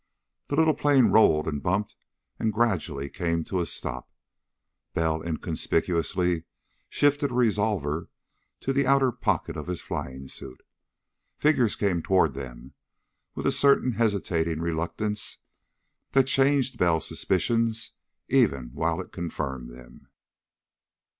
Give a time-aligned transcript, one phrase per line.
[0.47, 1.95] The little plane rolled and bumped,
[2.39, 4.09] and gradually came to a stop.
[4.95, 6.45] Bell inconspicuously
[6.89, 8.09] shifted a revolver
[8.61, 10.63] to the outer pocket of his flying suit.
[11.37, 12.73] Figures came toward them,
[13.35, 15.37] with a certain hesitating reluctance
[16.13, 17.91] that changed Bell's suspicions
[18.27, 20.07] even while it confirmed them.